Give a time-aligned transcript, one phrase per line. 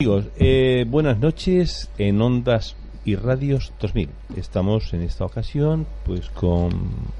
[0.00, 4.08] Amigos, eh, buenas noches en Ondas y Radios 2000.
[4.36, 6.72] Estamos en esta ocasión pues con,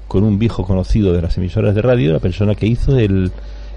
[0.09, 3.31] con un viejo conocido de las emisoras de radio, la persona que hizo el,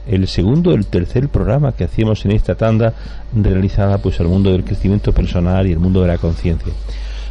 [0.09, 2.93] el segundo, el tercer programa que hacíamos en esta tanda
[3.33, 6.73] realizada pues al mundo del crecimiento personal y el mundo de la conciencia.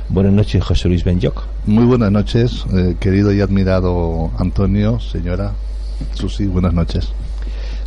[0.07, 1.43] Buenas noches, José Luis Benyoc.
[1.65, 5.51] Muy buenas noches, eh, querido y admirado Antonio, señora
[6.13, 7.11] Susi, buenas noches.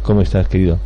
[0.02, 0.78] ¿Cómo estás, querido?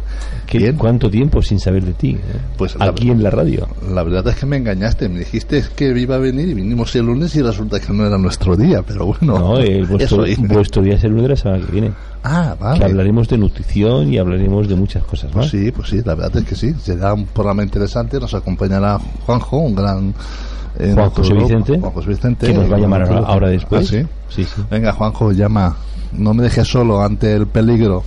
[0.47, 0.77] ¿Qué, Bien.
[0.77, 2.11] ¿Cuánto tiempo sin saber de ti?
[2.13, 2.21] eh?
[2.57, 3.67] Pues la- aquí en la radio.
[3.93, 7.07] La verdad es que me engañaste, me dijiste que iba a venir y vinimos el
[7.07, 9.39] lunes y resulta que no era nuestro día, pero bueno.
[9.39, 11.93] No, eh, vuestro, vuestro día es el lunes de la semana que viene.
[12.23, 12.79] Ah, vale.
[12.79, 15.51] Que hablaremos de nutrición y hablaremos de muchas cosas Pues más.
[15.51, 16.75] sí, pues sí, la verdad es que sí.
[16.83, 18.19] Será un programa interesante.
[18.21, 20.15] Nos acompañará Juanjo, un gran.
[20.79, 22.47] eh, Juan José Vicente, Juan José Vicente.
[22.47, 23.87] que nos va a llamar ahora, ahora después.
[23.89, 24.07] Ah, sí.
[24.29, 24.63] Sí, sí.
[24.71, 25.77] Venga, Juanjo, llama.
[26.13, 28.03] No me dejes solo ante el peligro.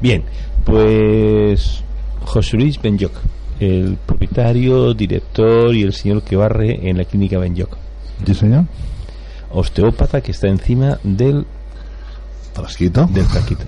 [0.00, 0.22] Bien,
[0.68, 1.82] pues
[2.26, 3.12] José Luis Benyoc,
[3.58, 7.74] el propietario, director y el señor que barre en la clínica Benyoc.
[8.26, 8.64] ¿Sí, señor?
[9.50, 11.46] Osteópata que está encima del,
[12.52, 13.06] Frasquito.
[13.06, 13.64] del frasquito.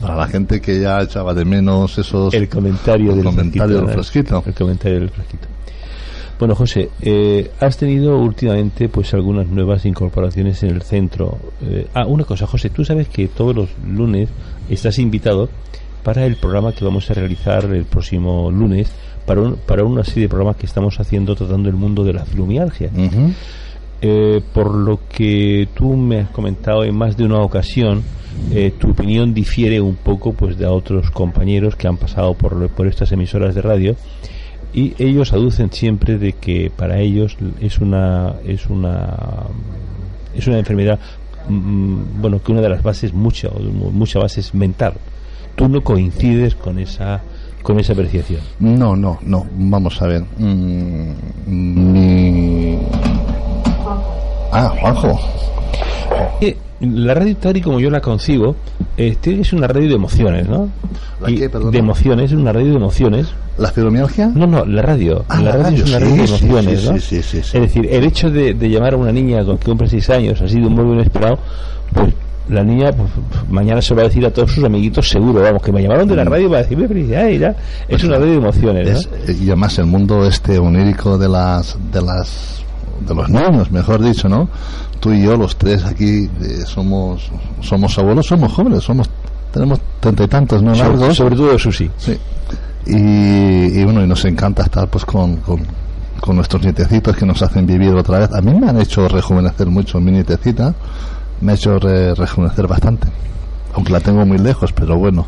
[0.00, 2.34] Para la gente que ya echaba de menos esos.
[2.34, 3.92] El comentario El del comentario del ¿no?
[3.92, 4.42] frasquito.
[4.44, 5.46] El comentario del frasquito.
[6.40, 11.38] Bueno, José, eh, has tenido últimamente pues algunas nuevas incorporaciones en el centro.
[11.62, 14.30] Eh, ah, una cosa, José, tú sabes que todos los lunes
[14.68, 15.48] estás invitado
[16.02, 18.90] para el programa que vamos a realizar el próximo lunes,
[19.26, 22.24] para, un- para una serie de programas que estamos haciendo tratando el mundo de la
[22.24, 22.90] fibromialgia.
[24.02, 28.02] Eh, por lo que tú me has comentado en más de una ocasión,
[28.50, 32.86] eh, tu opinión difiere un poco pues de otros compañeros que han pasado por, por
[32.86, 33.96] estas emisoras de radio
[34.72, 39.16] y ellos aducen siempre de que para ellos es una es una
[40.34, 40.98] es una enfermedad
[41.48, 43.48] mm, bueno que una de las bases mucha
[43.92, 44.94] mucha base es mental
[45.60, 47.20] tú no coincides con esa
[47.62, 49.46] con esa apreciación No, no, no.
[49.54, 50.24] Vamos a ver.
[50.38, 51.12] Mm,
[51.46, 52.78] mi.
[54.50, 55.20] Ah, Juanjo.
[56.40, 58.56] Eh, La radio tal y como yo la concibo,
[58.96, 60.70] este es una radio de emociones, ¿no?
[61.20, 63.26] ¿La qué, de emociones, es una radio de emociones.
[63.58, 64.28] ¿La fibromialgia?
[64.34, 65.26] No, no, la radio.
[65.28, 66.94] Ah, la la radio, es radio, una sí, radio de emociones, sí, ¿no?
[66.94, 67.56] sí, sí, sí, sí.
[67.58, 70.40] Es decir, el hecho de, de llamar a una niña con que cumple seis años
[70.40, 71.38] ha sido muy bien esperado,
[71.92, 72.14] pues
[72.50, 73.08] la niña pues,
[73.48, 76.16] mañana se va a decir a todos sus amiguitos seguro, vamos, que me llamaron de
[76.16, 77.54] la radio para decirme felicidades, ya.
[77.88, 79.16] Es una radio de emociones, ¿no?
[79.26, 82.62] Es- y además el mundo este onírico de las de las
[83.06, 84.48] de los niños mejor dicho no
[85.00, 87.30] tú y yo los tres aquí eh, somos
[87.62, 89.08] somos abuelos somos jóvenes somos
[89.52, 91.90] tenemos treinta y tantos no sobre, largos sobre todo Susi.
[91.96, 92.18] sí
[92.86, 92.94] y,
[93.80, 95.60] y bueno y nos encanta estar pues con, con
[96.20, 99.66] con nuestros nietecitos que nos hacen vivir otra vez a mí me han hecho rejuvenecer
[99.68, 100.74] mucho mi nietecita
[101.40, 103.08] me ha hecho re- rejuvenecer bastante
[103.74, 105.26] aunque la tengo muy lejos pero bueno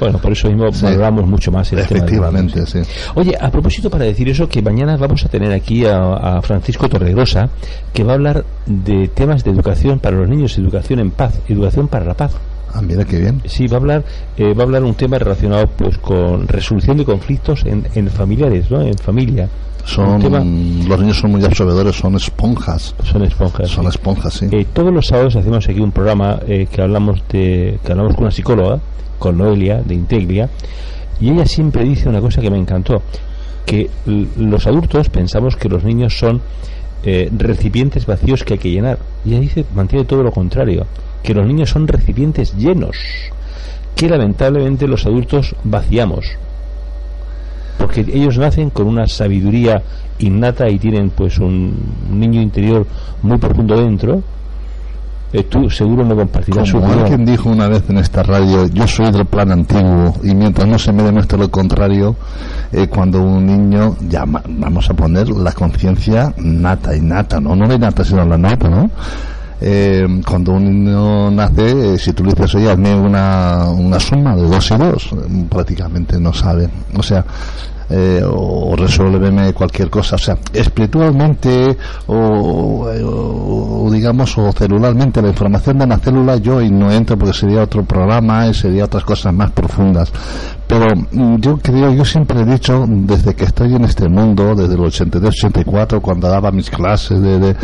[0.00, 0.84] Bueno, por eso mismo Sí.
[0.84, 2.80] valoramos mucho más el tema efectivamente sí
[3.16, 5.96] Oye, a propósito para decir eso, que mañana vamos a tener aquí a,
[6.38, 7.48] a Francisco Torregrosa,
[7.92, 11.88] que va a hablar de temas de educación para los niños, educación en paz, educación
[11.88, 12.32] para la paz.
[12.74, 14.04] Ah mira qué bien Sí, va a hablar,
[14.36, 18.70] eh, va a hablar un tema relacionado pues con resolución de conflictos en, en familiares,
[18.70, 18.80] ¿no?
[18.82, 19.48] En familia.
[19.84, 22.94] Son, tema- los niños son muy absorbedores, son esponjas.
[23.04, 23.70] son esponjas.
[23.70, 23.88] Son sí.
[23.90, 24.46] esponjas, sí.
[24.52, 28.24] Eh, todos los sábados hacemos aquí un programa eh, que hablamos de que hablamos con
[28.24, 28.80] una psicóloga,
[29.18, 30.50] con Noelia de Integlia,
[31.20, 33.00] y ella siempre dice una cosa que me encantó,
[33.64, 33.88] que
[34.36, 36.40] los adultos pensamos que los niños son
[37.02, 38.98] eh, recipientes vacíos que hay que llenar.
[39.24, 40.86] Y ella dice, mantiene todo lo contrario,
[41.28, 42.96] que los niños son recipientes llenos,
[43.94, 46.24] que lamentablemente los adultos vaciamos.
[47.76, 49.82] Porque ellos nacen con una sabiduría
[50.20, 51.74] innata y tienen pues un
[52.10, 52.86] niño interior
[53.20, 54.22] muy profundo dentro.
[55.34, 57.04] Eh, tú seguro no compartirás su Como opinión.
[57.04, 60.78] alguien dijo una vez en esta radio, yo soy del plan antiguo y mientras no
[60.78, 62.16] se me demuestre lo contrario,
[62.72, 67.66] eh, cuando un niño, ya vamos a poner la conciencia nata y nata, no, no
[67.66, 68.90] la nata sino la nata, ¿no?
[69.60, 74.36] Eh, cuando un niño nace, eh, si tú le dices, oye, hazme una, una suma
[74.36, 76.68] de dos y dos, eh, prácticamente no sabe.
[76.94, 77.24] O sea,
[77.90, 80.16] eh, o, resuélveme cualquier cosa.
[80.16, 81.76] O sea, espiritualmente
[82.06, 87.84] o, digamos o celularmente la información de la célula yo no entro porque sería otro
[87.84, 90.12] programa y sería otras cosas más profundas.
[90.66, 94.74] Pero mm, yo creo, yo siempre he dicho, desde que estoy en este mundo, desde
[94.74, 97.56] el 82-84, cuando daba mis clases de, de,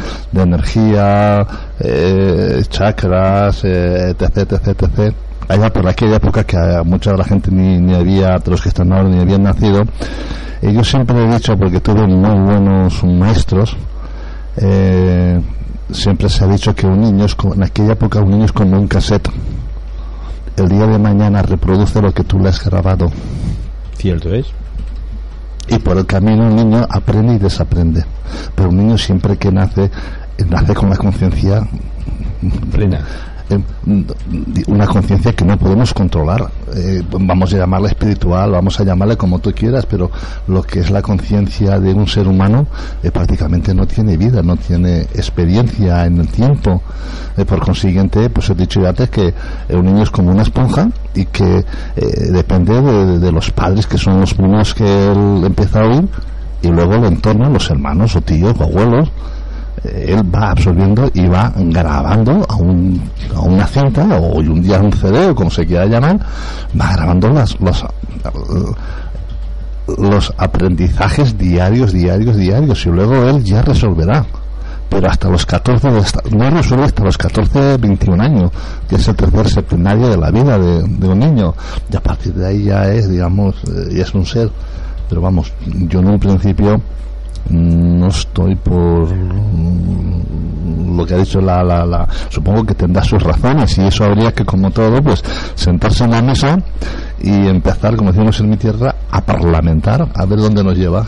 [0.43, 1.47] energía,
[1.81, 5.15] eh, chakras, eh, etc, etc, etc,
[5.49, 8.69] allá por aquella época que mucha de la gente ni, ni había, de los que
[8.69, 9.85] están ahora, ni habían nacido,
[10.63, 13.77] y yo siempre he dicho, porque tuve muy buenos maestros,
[14.57, 15.41] eh,
[15.91, 18.79] siempre se ha dicho que un niño es, en aquella época un niño es como
[18.79, 19.29] un cassette
[20.57, 23.11] el día de mañana reproduce lo que tú le has grabado.
[23.97, 24.47] Cierto es.
[25.69, 28.05] Y por el camino el niño aprende y desaprende.
[28.55, 29.91] Pero un niño siempre que nace,
[30.49, 31.67] nace con la conciencia
[32.71, 33.01] plena
[34.67, 36.51] una conciencia que no podemos controlar.
[36.75, 40.11] Eh, vamos a llamarla espiritual, vamos a llamarle como tú quieras, pero
[40.49, 42.67] lo que es la conciencia de un ser humano
[43.03, 46.83] eh, prácticamente no tiene vida, no tiene experiencia en el tiempo.
[47.37, 49.35] Eh, por consiguiente, pues he dicho ya antes que
[49.71, 51.65] un niño es como una esponja y que
[52.33, 56.09] depende de, de, los padres que son los primeros que él empieza a oír
[56.63, 59.11] y luego el entorno, los hermanos o tíos o abuelos
[59.83, 63.03] él va absorbiendo y va grabando a, un,
[63.35, 66.19] a una cinta o un día un CD o como se quiera llamar,
[66.81, 67.85] va grabando las, los,
[69.99, 74.25] los aprendizajes diarios, diarios, diarios y luego él ya resolverá.
[74.89, 75.89] Pero hasta los 14
[76.31, 78.51] no resuelve hasta los 14 21 años
[78.89, 81.55] que es el tercer septenario de la vida de, de, un niño.
[81.91, 84.51] Y a partir de ahí ya es digamos eh, ya es un ser.
[85.09, 85.53] Pero vamos
[85.89, 86.81] yo en un principio
[87.51, 89.09] no estoy por
[90.97, 94.33] lo que ha dicho la, la, la, supongo que tendrá sus razones y eso habría
[94.33, 95.23] que como todo pues
[95.55, 96.59] sentarse en la mesa
[97.21, 101.05] y empezar como decimos en mi tierra a parlamentar a ver dónde nos lleva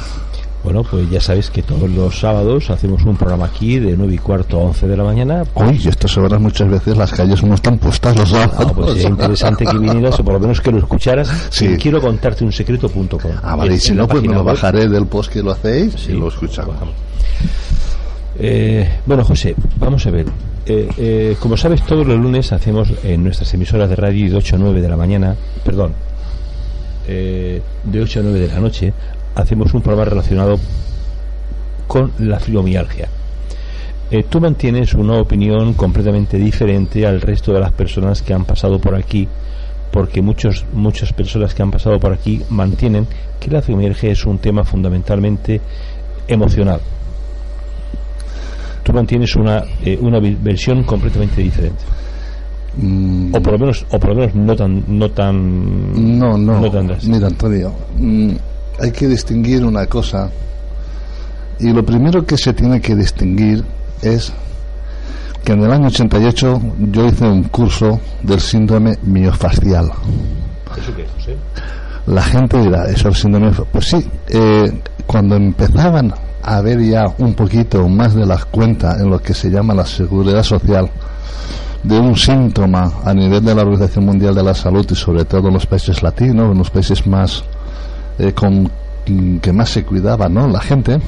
[0.67, 4.19] bueno, pues ya sabéis que todos los sábados hacemos un programa aquí de 9 y
[4.19, 5.45] cuarto a 11 de la mañana.
[5.55, 8.73] Uy, y estas horas muchas veces las calles no están puestas los sábados.
[8.73, 11.31] pues sería interesante que vinieras o por lo menos que lo escucharas.
[11.51, 11.77] Sí.
[11.81, 13.31] Quiero contarte un secreto.com.
[13.45, 16.15] Ah, vale, y si no, pues me lo bajaré del post que lo hacéis y
[16.15, 16.75] lo escuchamos.
[18.41, 20.27] Eh, bueno, José, vamos a ver.
[20.67, 24.57] Eh, eh, como sabes, todos los lunes hacemos en nuestras emisoras de radio de 8
[24.57, 25.93] a 9 de la mañana, perdón,
[27.07, 27.63] de
[28.03, 28.93] 8 a 9 de la noche,
[29.37, 30.59] hacemos un programa relacionado
[31.87, 33.09] con la fibromialgia.
[34.11, 38.81] Eh, tú mantienes una opinión completamente diferente al resto de las personas que han pasado
[38.81, 39.29] por aquí,
[39.93, 43.07] porque muchos, muchas personas que han pasado por aquí mantienen
[43.39, 45.61] que la fibromialgia es un tema fundamentalmente
[46.27, 46.81] emocional.
[48.83, 51.83] Tú mantienes una, eh, una versión completamente diferente.
[52.79, 53.35] Mm.
[53.35, 56.61] o por lo menos o por lo menos no tan no tan no no,
[57.07, 58.35] mira Antonio mm,
[58.81, 60.31] hay que distinguir una cosa
[61.59, 63.65] y lo primero que se tiene que distinguir
[64.03, 64.33] es
[65.43, 69.91] que en el año 88 yo hice un curso del síndrome miofascial.
[70.77, 71.39] ¿Eso qué es,
[72.07, 76.13] La gente dirá, ¿eso es el síndrome Pues sí, eh, cuando empezaban
[76.43, 79.87] a ver ya un poquito más de la cuenta en lo que se llama la
[79.87, 80.91] seguridad social,
[81.83, 85.49] de un síntoma a nivel de la Organización Mundial de la Salud y sobre todo
[85.49, 87.45] en los países latinos, en los países más
[88.19, 88.71] eh, con
[89.41, 90.99] que más se cuidaba no la gente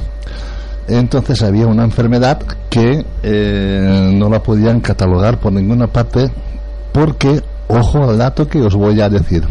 [0.87, 2.39] entonces había una enfermedad
[2.71, 6.31] que eh, no la podían catalogar por ninguna parte
[6.93, 9.45] porque ojo al dato que os voy a decir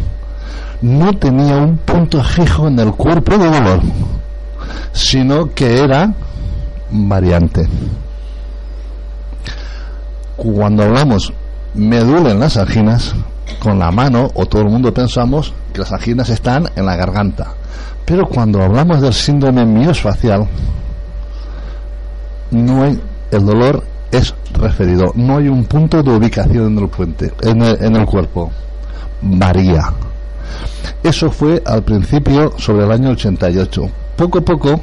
[0.80, 3.80] no tenía un punto fijo en el cuerpo de dolor
[4.92, 6.12] sino que era
[6.90, 7.68] variante.
[10.36, 11.32] Cuando hablamos
[11.74, 13.14] me duelen las anginas
[13.58, 17.54] con la mano o todo el mundo pensamos que las anginas están en la garganta.
[18.04, 20.48] Pero cuando hablamos del síndrome miosfacial,
[22.50, 23.00] no hay,
[23.30, 27.84] el dolor es referido, no hay un punto de ubicación en el puente, en el,
[27.84, 28.50] en el cuerpo,
[29.20, 29.92] varía.
[31.02, 33.82] Eso fue al principio sobre el año 88.
[34.16, 34.80] Poco a poco,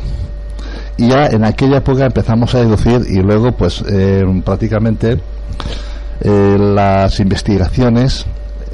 [0.98, 5.20] y ya en aquella época empezamos a deducir y luego pues eh, prácticamente
[6.22, 8.26] eh, las investigaciones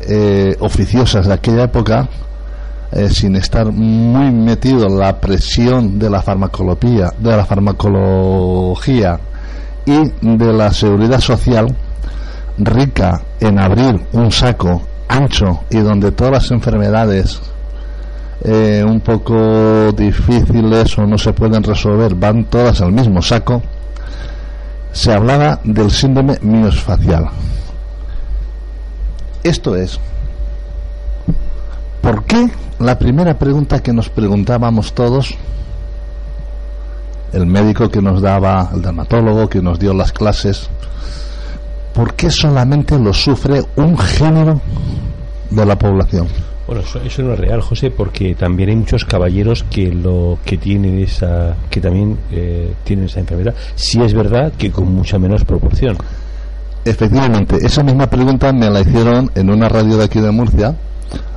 [0.08, 2.08] eh, oficiosas de aquella época,
[2.91, 9.20] eh, sin estar muy metido en la presión de la farmacología, de la farmacología
[9.86, 11.75] y de la seguridad social,
[12.58, 17.41] rica en abrir un saco ancho y donde todas las enfermedades
[18.43, 23.62] eh, un poco difíciles o no se pueden resolver van todas al mismo saco,
[24.91, 27.29] se hablaba del síndrome miosfacial.
[29.43, 30.00] Esto es,
[32.01, 35.36] ¿por qué la primera pregunta que nos preguntábamos todos
[37.33, 40.69] el médico que nos daba, el dermatólogo que nos dio las clases,
[41.93, 44.62] ¿por qué solamente lo sufre un género
[45.50, 46.27] de la población?
[46.67, 51.00] Bueno, eso, no es real, José, porque también hay muchos caballeros que lo que tienen
[51.00, 53.53] esa, que también eh, tienen esa enfermedad.
[53.75, 55.98] Sí es verdad que con mucha menos proporción.
[56.83, 60.75] Efectivamente, esa misma pregunta me la hicieron en una radio de aquí de Murcia.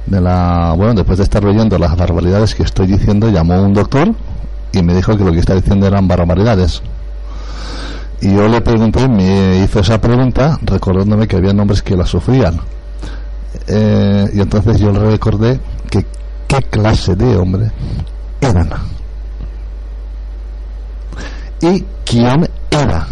[0.06, 4.14] De la, bueno, después de estar oyendo las barbaridades que estoy diciendo, llamó un doctor
[4.72, 6.82] y me dijo que lo que está diciendo eran barbaridades.
[8.20, 12.60] Y yo le pregunté, me hizo esa pregunta recordándome que había nombres que la sufrían.
[13.66, 15.60] Eh, y entonces yo le recordé
[15.90, 16.04] que
[16.46, 17.70] qué clase de hombre
[18.40, 18.68] eran
[21.60, 23.06] y quién era.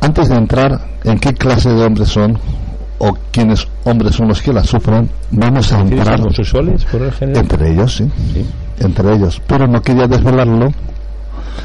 [0.00, 2.38] Antes de entrar en qué clase de hombres son
[2.98, 7.40] o quiénes hombres son los que la sufren, vamos a entrar homosexuales por el género?
[7.40, 8.10] entre ellos, sí,
[8.78, 9.40] entre ellos.
[9.46, 10.72] Pero no quería desvelarlo.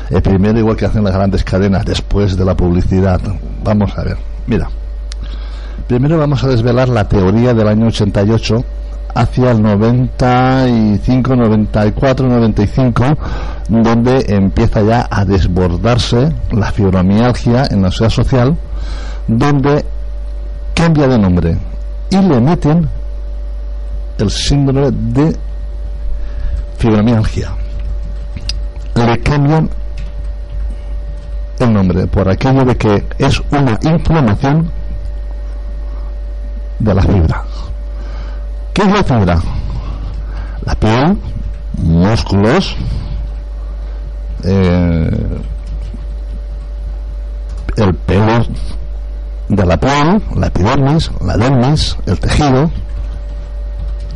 [0.09, 3.21] El primero, igual que hacen las grandes cadenas después de la publicidad.
[3.63, 4.69] Vamos a ver, mira.
[5.87, 8.63] Primero vamos a desvelar la teoría del año 88
[9.13, 13.03] hacia el 95, 94, 95,
[13.69, 18.57] donde empieza ya a desbordarse la fibromialgia en la sociedad social,
[19.27, 19.85] donde
[20.73, 21.57] cambia de nombre
[22.09, 22.89] y le meten
[24.17, 25.35] el síndrome de
[26.77, 27.51] fibromialgia.
[28.95, 29.69] Le cambian
[31.59, 34.69] el nombre por aquello de que es una inflamación
[36.79, 37.43] de la fibra.
[38.73, 39.39] ¿Qué es la fibra?
[40.65, 41.17] La piel,
[41.77, 42.75] músculos,
[44.43, 45.41] eh,
[47.77, 48.45] el pelo
[49.49, 52.71] de la piel, la epidermis, la dermis, el tejido,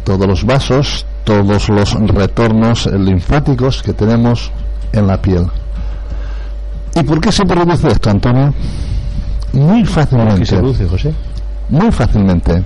[0.03, 4.51] todos los vasos, todos los retornos linfáticos que tenemos
[4.93, 5.47] en la piel.
[6.95, 8.53] ¿Y por qué se produce esto, Antonio?
[9.53, 10.39] Muy fácilmente.
[10.39, 11.13] ¿Qué se produce, José?
[11.69, 12.63] muy fácilmente.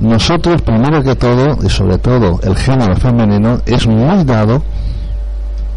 [0.00, 4.62] Nosotros, primero que todo, y sobre todo el género femenino, es muy dado,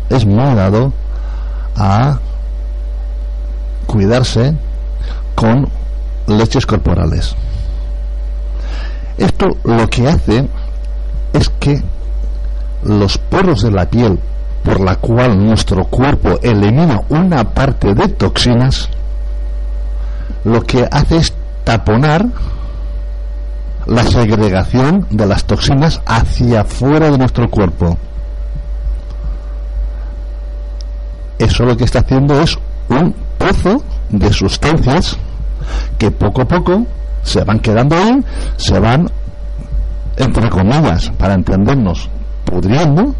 [0.09, 0.93] es muy dado
[1.75, 2.19] a
[3.85, 4.55] cuidarse
[5.35, 5.67] con
[6.27, 7.35] leches corporales.
[9.17, 10.47] Esto lo que hace
[11.33, 11.83] es que
[12.83, 14.19] los poros de la piel
[14.63, 18.87] por la cual nuestro cuerpo elimina una parte de toxinas,
[20.45, 21.33] lo que hace es
[21.65, 22.25] taponar
[23.85, 27.97] la segregación de las toxinas hacia fuera de nuestro cuerpo.
[31.37, 32.57] Eso lo que está haciendo es
[32.89, 35.17] un pozo de sustancias
[35.97, 36.85] que poco a poco
[37.23, 38.23] se van quedando ahí,
[38.57, 39.09] se van,
[40.17, 42.09] entre comillas, para entendernos,
[42.45, 43.15] pudriendo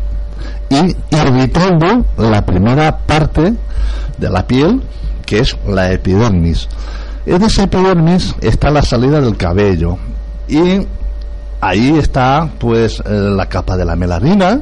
[0.70, 3.54] y irritando la primera parte
[4.18, 4.82] de la piel,
[5.26, 6.68] que es la epidermis.
[7.26, 9.98] En esa epidermis está la salida del cabello
[10.48, 10.86] y
[11.62, 14.62] ahí está pues eh, la capa de la melanina,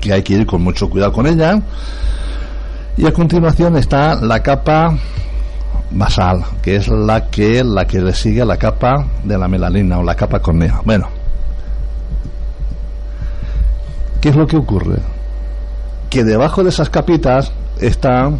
[0.00, 1.60] que hay que ir con mucho cuidado con ella.
[2.96, 4.96] Y a continuación está la capa
[5.90, 9.98] basal, que es la que la que le sigue a la capa de la melanina
[9.98, 10.80] o la capa cornea.
[10.84, 11.08] Bueno,
[14.20, 14.98] ¿qué es lo que ocurre?
[16.10, 18.38] Que debajo de esas capitas están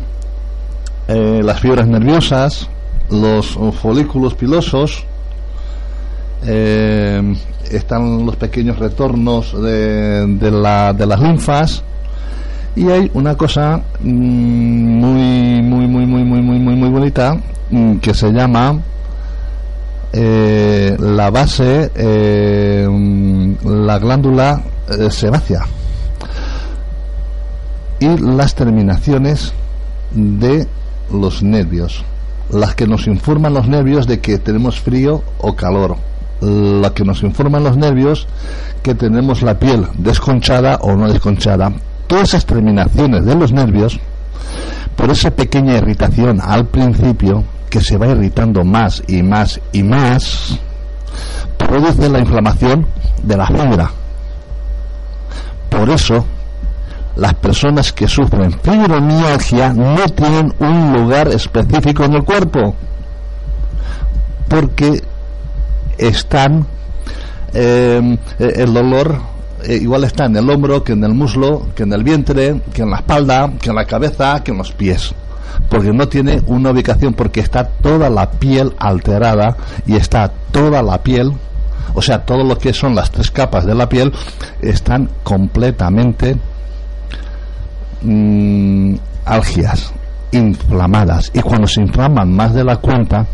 [1.09, 2.69] eh, las fibras nerviosas,
[3.11, 5.05] los folículos pilosos,
[6.47, 7.35] eh,
[7.71, 11.83] están los pequeños retornos de, de, la, de las linfas.
[12.77, 17.39] Y hay una cosa muy muy muy muy muy muy muy muy bonita
[18.01, 18.79] que se llama
[20.13, 22.87] eh, la base eh,
[23.65, 24.63] la glándula
[25.11, 25.63] sebácea.
[27.99, 29.55] Y las terminaciones
[30.13, 30.69] de
[31.13, 32.05] los nervios.
[32.51, 35.97] Las que nos informan los nervios de que tenemos frío o calor,
[36.41, 38.27] las que nos informan los nervios
[38.83, 41.73] que tenemos la piel desconchada o no desconchada.
[42.07, 43.99] Todas esas terminaciones de los nervios,
[44.95, 50.59] por esa pequeña irritación al principio, que se va irritando más y más y más,
[51.57, 52.87] produce la inflamación
[53.23, 53.91] de la fibra.
[55.69, 56.25] Por eso
[57.17, 62.75] las personas que sufren fibromialgia no tienen un lugar específico en el cuerpo
[64.49, 65.03] porque
[65.99, 66.67] están
[67.53, 69.21] eh, el dolor
[69.65, 72.83] eh, igual está en el hombro que en el muslo que en el vientre que
[72.83, 75.15] en la espalda que en la cabeza que en los pies
[75.69, 81.03] porque no tiene una ubicación porque está toda la piel alterada y está toda la
[81.03, 81.33] piel
[81.95, 84.13] o sea todo lo que son las tres capas de la piel
[84.61, 86.37] están completamente
[88.03, 89.93] mm, algias
[90.33, 93.27] inflamadas y cuando se inflaman más de la cuenta,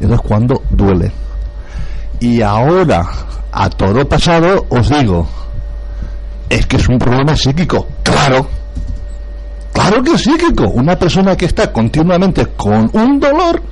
[0.00, 1.10] es cuando duele.
[2.20, 3.06] Y ahora,
[3.52, 5.26] a todo pasado, os digo,
[6.48, 7.86] es que es un problema psíquico.
[8.02, 8.48] Claro,
[9.72, 10.68] claro que es psíquico.
[10.68, 13.62] Una persona que está continuamente con un dolor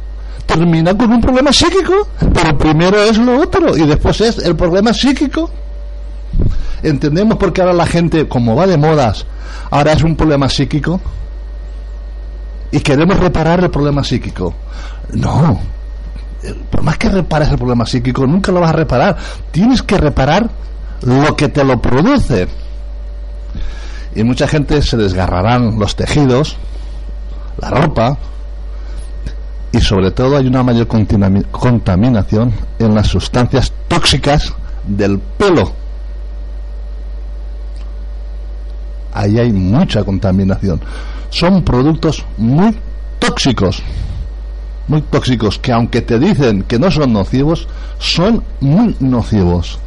[0.47, 2.09] termina con un problema psíquico.
[2.19, 5.51] Pero primero es lo otro y después es el problema psíquico.
[6.83, 9.25] ¿Entendemos por qué ahora la gente, como va de modas,
[9.71, 11.01] ahora es un problema psíquico?
[12.71, 14.53] Y queremos reparar el problema psíquico.
[15.13, 15.61] No,
[16.71, 19.17] por más que repares el problema psíquico, nunca lo vas a reparar.
[19.51, 20.51] Tienes que reparar
[21.03, 22.49] lo que te lo produce.
[24.15, 26.57] Y mucha gente se desgarrarán los tejidos,
[27.59, 28.19] la ropa,
[29.73, 34.53] y sobre todo hay una mayor contaminación en las sustancias tóxicas
[34.87, 35.73] del pelo.
[39.13, 40.81] Ahí hay mucha contaminación.
[41.31, 42.77] Son productos muy
[43.19, 43.83] tóxicos
[44.89, 47.67] muy tóxicos que aunque te dicen que no son nocivos,
[47.99, 49.79] son muy nocivos.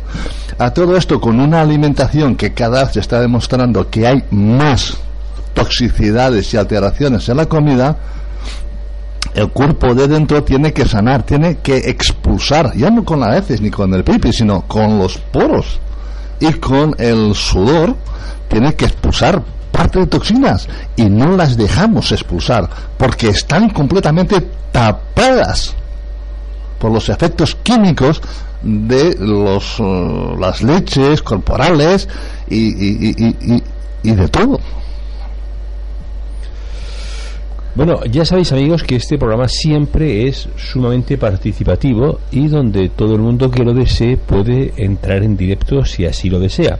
[0.58, 4.98] A todo esto con una alimentación que cada vez se está demostrando que hay más
[5.54, 7.98] toxicidades y alteraciones en la comida,
[9.34, 13.62] el cuerpo de dentro tiene que sanar, tiene que expulsar, ya no con las heces
[13.62, 15.80] ni con el pipi, sino con los poros
[16.40, 17.96] y con el sudor,
[18.48, 19.44] tiene que expulsar
[19.78, 22.68] parte de toxinas y no las dejamos expulsar
[22.98, 24.42] porque están completamente
[24.72, 25.76] tapadas
[26.80, 28.22] por los efectos químicos
[28.64, 32.10] de los, eh, las leches corporales
[32.50, 33.62] y,
[34.04, 34.60] y de todo.
[37.78, 43.22] Bueno, ya sabéis amigos que este programa siempre es sumamente participativo y donde todo el
[43.22, 46.80] mundo que lo desee puede entrar en directo si así lo desea.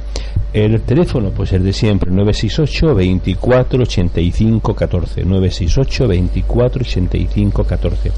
[0.52, 8.12] El teléfono pues el de siempre 968 24 85 14 968 24 85 14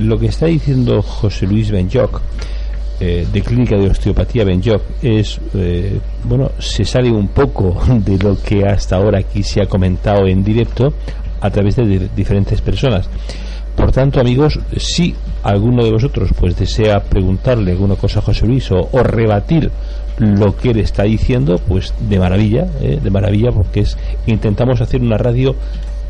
[0.00, 2.20] lo que está diciendo José Luis Benjoc
[2.98, 8.36] eh, de Clínica de Osteopatía Benjoc es eh, bueno se sale un poco de lo
[8.42, 10.92] que hasta ahora aquí se ha comentado en directo
[11.40, 13.08] a través de diferentes personas.
[13.76, 18.70] Por tanto, amigos, si alguno de vosotros pues desea preguntarle alguna cosa a José Luis
[18.70, 19.70] o, rebatir
[20.18, 23.00] lo que él está diciendo, pues de maravilla, ¿eh?
[23.02, 25.56] de maravilla, porque es intentamos hacer una radio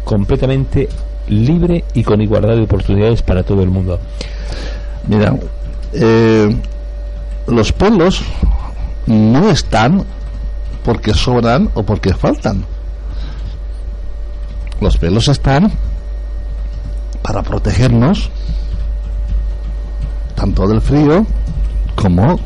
[0.04, 0.88] completamente
[1.28, 3.98] libre y con igualdad de oportunidades para todo el mundo.
[5.08, 5.34] Mira,
[5.94, 6.54] eh,
[7.46, 8.22] los pueblos
[9.06, 10.04] no están
[10.84, 12.64] porque sobran o porque faltan.
[14.84, 15.72] Los pelos están
[17.22, 18.28] para protegernos
[20.34, 21.24] tanto del frío
[21.94, 22.38] como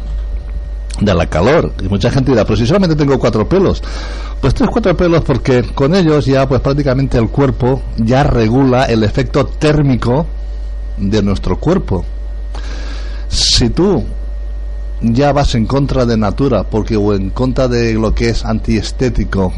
[1.00, 1.72] de la calor.
[1.82, 3.82] Y mucha gente dirá, pues si solamente tengo cuatro pelos.
[4.40, 9.02] Pues tres, cuatro pelos porque con ellos ya pues prácticamente el cuerpo ya regula el
[9.02, 10.24] efecto térmico
[10.96, 12.04] de nuestro cuerpo.
[13.26, 14.04] Si tú
[15.00, 19.52] ya vas en contra de natura porque o en contra de lo que es antiestético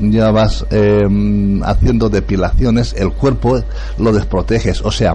[0.00, 3.62] ya vas em, haciendo depilaciones, el cuerpo
[3.98, 4.82] lo desproteges.
[4.82, 5.14] O sea,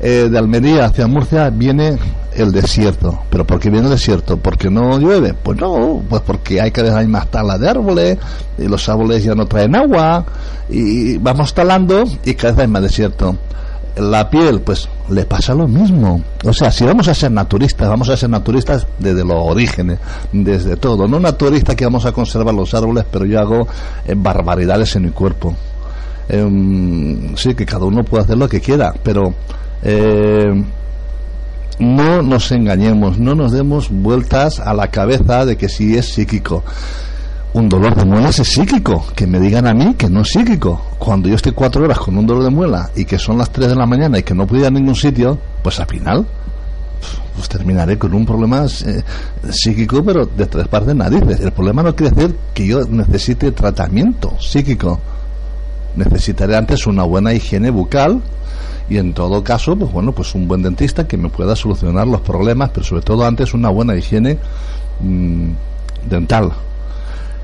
[0.00, 1.98] eh, de Almería hacia Murcia viene
[2.34, 3.20] el desierto.
[3.30, 4.36] ¿Pero por qué viene el desierto?
[4.36, 5.34] ¿Porque no llueve?
[5.34, 8.18] Pues no, pues porque hay que dejar más tala de árboles
[8.58, 10.24] y los árboles ya no traen agua
[10.68, 13.36] y vamos talando y cada vez hay más desierto
[13.96, 16.22] la piel, pues le pasa lo mismo.
[16.44, 19.98] O sea, si vamos a ser naturistas, vamos a ser naturistas desde los orígenes,
[20.32, 21.08] desde todo.
[21.08, 23.68] No naturistas que vamos a conservar los árboles, pero yo hago
[24.06, 25.54] eh, barbaridades en mi cuerpo.
[26.28, 29.34] Em, sí, que cada uno puede hacer lo que quiera, pero
[29.82, 30.64] eh,
[31.80, 36.62] no nos engañemos, no nos demos vueltas a la cabeza de que si es psíquico
[37.52, 39.04] un dolor de muelas es psíquico.
[39.14, 40.80] Que me digan a mí que no es psíquico.
[40.98, 43.68] Cuando yo estoy cuatro horas con un dolor de muela y que son las tres
[43.68, 46.26] de la mañana y que no puedo ir a ningún sitio, pues al final
[47.34, 49.02] pues terminaré con un problema eh,
[49.50, 51.40] psíquico, pero de tres partes narices.
[51.40, 55.00] El problema no quiere decir que yo necesite tratamiento psíquico.
[55.96, 58.20] Necesitaré antes una buena higiene bucal
[58.88, 62.20] y en todo caso, pues bueno, pues un buen dentista que me pueda solucionar los
[62.20, 64.38] problemas, pero sobre todo antes una buena higiene
[65.00, 65.50] mm,
[66.08, 66.52] dental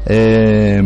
[0.06, 0.82] eh,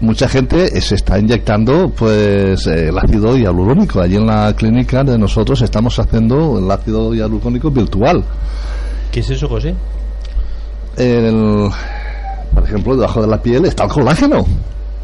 [0.00, 4.00] mucha gente se está inyectando pues el ácido hialurónico.
[4.00, 8.24] Allí en la clínica de nosotros estamos haciendo el ácido hialurónico virtual.
[9.12, 9.74] ¿Qué es eso, José?
[12.54, 14.44] por ejemplo, debajo de la piel está el colágeno,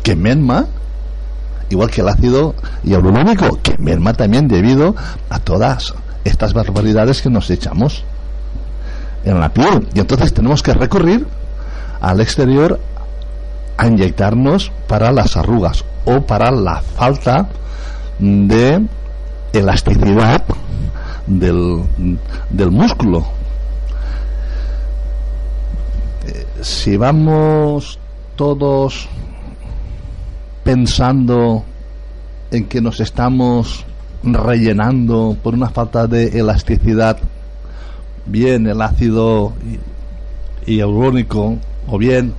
[0.03, 0.67] que merma,
[1.71, 4.95] igual que el ácido hialurónico, que merma también debido
[5.31, 8.05] a todas estas barbaridades que nos echamos
[9.25, 9.89] en la piel.
[9.95, 11.27] Y entonces tenemos que recurrir
[12.01, 12.81] al exterior
[13.77, 17.49] a inyectarnos para las arrugas o para la falta
[18.19, 18.87] de
[19.53, 20.43] elasticidad
[21.27, 21.83] del,
[22.51, 23.27] del músculo.
[26.27, 27.99] Eh, si vamos
[28.37, 29.09] todos
[30.63, 31.65] pensando
[32.51, 33.85] en que nos estamos
[34.23, 37.19] rellenando por una falta de elasticidad,
[38.27, 39.53] bien el ácido
[40.67, 42.33] hialurónico o bien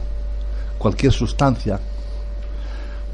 [0.77, 1.79] cualquier sustancia,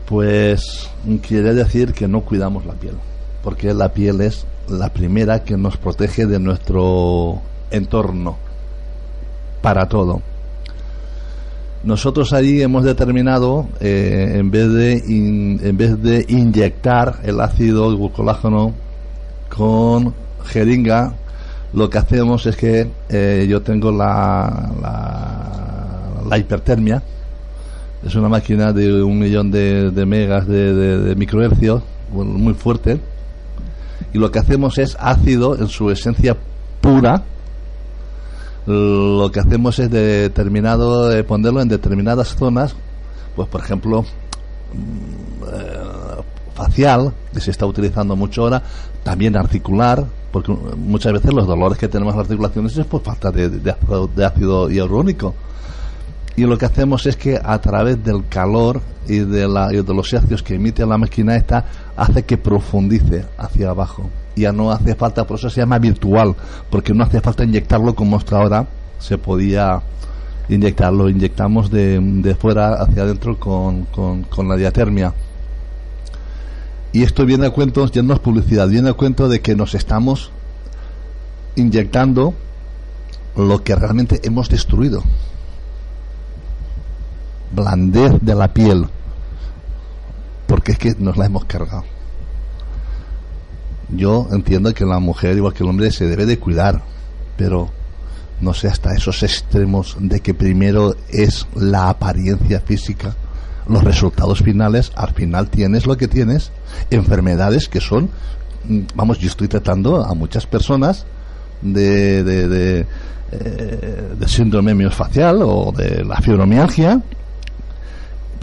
[0.06, 0.90] pues
[1.26, 2.96] quiere decir que no cuidamos la piel,
[3.44, 7.42] porque la piel es la primera que nos protege de nuestro
[7.72, 8.38] entorno
[9.62, 10.22] para todo.
[11.84, 18.74] Nosotros ahí hemos determinado, eh, en, vez de en vez de inyectar el ácido glucolágeno
[19.50, 20.14] con
[20.46, 21.14] jeringa,
[21.74, 24.70] lo que hacemos es que eh, yo tengo la,
[26.38, 27.04] hipertermia,
[28.06, 33.00] es una máquina de un millón de, megas de, microhercios, muy fuerte,
[34.14, 36.38] y lo que hacemos es ácido en su esencia
[36.82, 37.24] pura,
[38.66, 42.74] lo que hacemos es determinado eh, ponerlo en determinadas zonas
[43.36, 48.64] pues por ejemplo mm, eh, facial que se está utilizando mucho ahora
[49.04, 53.32] también articular porque muchas veces los dolores que tenemos en las articulaciones es por falta
[53.32, 55.34] de, de, ácido hialurónico
[56.36, 59.94] y lo que hacemos es que a través del calor y de, la, y de
[59.94, 61.66] los ácidos que emite la máquina esta
[61.96, 66.36] hace que profundice hacia abajo ya no hace falta, por eso se llama virtual,
[66.70, 68.68] porque no hace falta inyectarlo como hasta ahora
[69.00, 69.82] se podía
[70.50, 71.10] inyectarlo.
[71.10, 75.14] Inyectamos de, fuera hacia adentro con, con, la diatermia.
[76.92, 79.74] Y esto viene a cuento, ya no es publicidad, viene a cuento de que nos
[79.74, 80.32] estamos
[81.56, 82.34] inyectando
[83.36, 85.04] lo que realmente hemos destruido.
[87.54, 88.88] Blandez de la piel.
[90.48, 91.84] Porque es que nos la hemos cargado
[93.96, 96.82] yo entiendo que la mujer, igual que el hombre, se debe de cuidar,
[97.38, 97.70] pero
[98.42, 103.16] no sé hasta esos extremos de que primero es la apariencia física,
[103.68, 106.52] los resultados finales, al final tienes lo que tienes,
[106.90, 108.10] enfermedades que son,
[108.68, 111.06] mm, vamos, yo estoy tratando a muchas personas
[111.62, 112.86] de, de, de,
[113.32, 117.02] eh, síndrome miofascial o de la fibromialgia,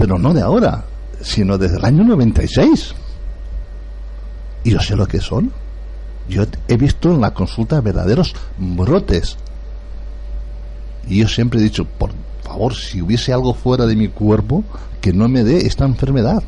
[0.00, 0.86] pero no de ahora,
[1.20, 2.94] sino desde el año 96
[4.64, 5.52] y yo sé lo que son.
[6.26, 9.36] Yo he visto en la consulta verdaderos brotes.
[11.06, 14.64] Y yo siempre he dicho, por favor, si hubiese algo fuera de mi cuerpo,
[15.02, 16.42] que no me dé esta enfermedad.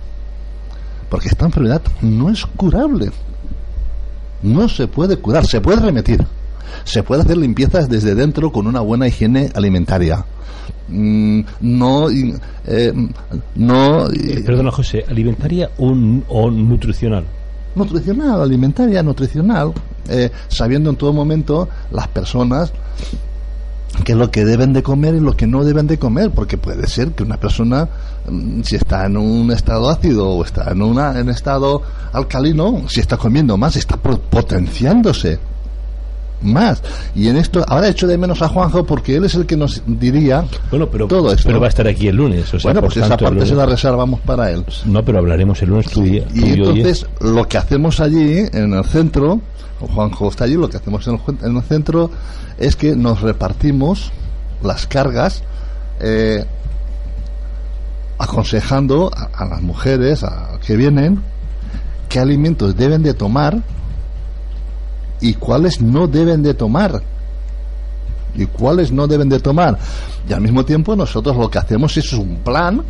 [1.10, 3.12] Porque esta enfermedad no es curable.
[4.42, 6.26] No se puede curar, se puede remitir.
[6.84, 10.24] Se puede hacer limpiezas desde dentro con una buena higiene alimentaria.
[10.88, 12.92] Mm, no, eh,
[13.54, 14.10] no.
[14.10, 15.94] Eh, perdona, José, ¿alimentaria o
[16.50, 17.24] nutricional?
[17.74, 19.72] nutricional, alimentaria, nutricional,
[20.08, 22.72] eh, sabiendo en todo momento las personas
[24.04, 26.56] qué es lo que deben de comer y lo que no deben de comer, porque
[26.56, 27.88] puede ser que una persona,
[28.28, 33.00] mm, si está en un estado ácido o está en, una, en estado alcalino, si
[33.00, 35.38] está comiendo más, está potenciándose
[36.42, 36.82] más.
[37.14, 39.82] Y en esto, ahora hecho de menos a Juanjo porque él es el que nos
[39.86, 41.44] diría bueno, pero, todo esto.
[41.46, 42.52] Pero va a estar aquí el lunes.
[42.54, 44.64] O sea, bueno, pues esa parte se la reservamos para él.
[44.86, 46.24] No, pero hablaremos el lunes tu día.
[46.34, 49.40] Y entonces, lo que hacemos allí, en el centro,
[49.80, 52.10] Juanjo está allí, lo que hacemos en el, centro
[52.58, 54.12] es que nos repartimos
[54.62, 55.42] las cargas.
[56.00, 56.44] Eh,
[58.18, 61.20] aconsejando a, a, las mujeres a, que vienen
[62.12, 63.62] qué alimentos deben de tomar
[65.22, 67.02] y cuáles no deben de tomar
[68.34, 69.78] y cuáles no deben de tomar.
[70.28, 72.82] Y al mismo tiempo nosotros lo que hacemos es un plan,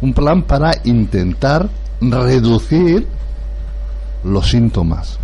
[0.00, 1.68] un plan para intentar
[2.00, 3.06] reducir
[4.24, 5.18] los síntomas.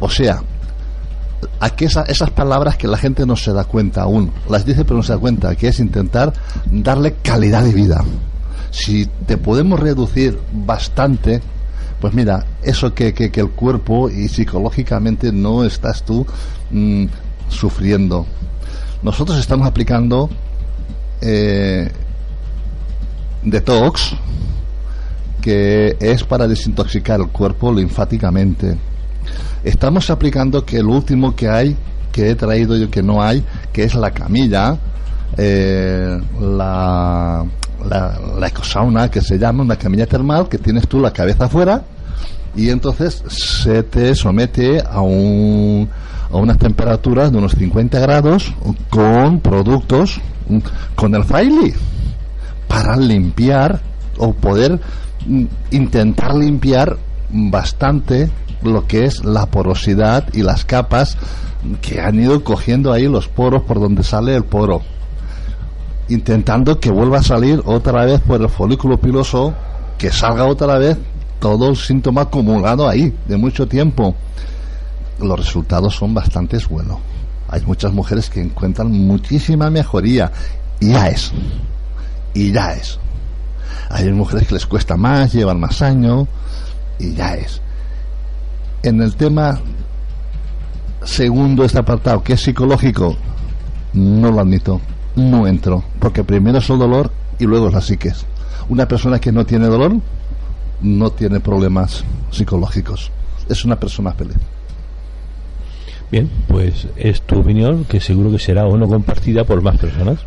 [0.00, 0.42] O sea,
[1.60, 5.02] aquí esas palabras que la gente no se da cuenta aún, las dice pero no
[5.02, 6.32] se da cuenta, que es intentar
[6.70, 8.04] darle calidad de vida.
[8.70, 11.40] Si te podemos reducir bastante
[12.00, 16.26] pues mira, eso que, que, el cuerpo y psicológicamente no estás tú
[16.70, 17.06] mm,
[17.48, 18.26] sufriendo.
[19.02, 20.28] Nosotros estamos aplicando
[21.20, 21.90] eh,
[23.42, 24.14] detox,
[25.40, 28.76] que es para desintoxicar el cuerpo linfáticamente.
[29.64, 31.76] Estamos aplicando que el último que hay,
[32.12, 34.78] que he traído yo que no hay, que es la camilla,
[35.36, 37.44] eh, la
[37.88, 41.82] la, la ecosauna que se llama, una camilla termal que tienes tú la cabeza afuera
[42.56, 45.88] y entonces se te somete a, un,
[46.30, 48.52] a unas temperaturas de unos 50 grados
[48.88, 50.20] con productos,
[50.94, 51.74] con el Faili
[52.66, 53.80] para limpiar
[54.18, 54.80] o poder
[55.26, 56.96] mm, intentar limpiar
[57.30, 58.30] bastante
[58.62, 61.18] lo que es la porosidad y las capas
[61.82, 64.82] que han ido cogiendo ahí los poros por donde sale el poro
[66.08, 69.54] intentando que vuelva a salir otra vez por el folículo piloso
[69.98, 70.96] que salga otra vez
[71.40, 74.14] todo el síntoma acumulado ahí de mucho tiempo.
[75.20, 76.98] Los resultados son bastante buenos.
[77.48, 80.32] Hay muchas mujeres que encuentran muchísima mejoría.
[80.80, 81.32] Y ya es.
[82.34, 82.98] Y ya es.
[83.88, 86.26] Hay mujeres que les cuesta más llevan más años
[86.98, 87.60] y ya es.
[88.82, 89.60] En el tema
[91.04, 93.16] segundo este apartado, que es psicológico,
[93.92, 94.80] no lo admito,
[95.16, 98.24] no entro, porque primero es el dolor y luego es la psiques.
[98.68, 99.96] Una persona que no tiene dolor
[100.82, 103.10] no tiene problemas psicológicos,
[103.48, 104.36] es una persona feliz.
[106.10, 110.18] Bien, pues es tu opinión, que seguro que será o no compartida por más personas.